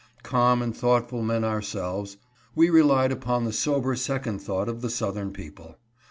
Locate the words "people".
5.31-5.77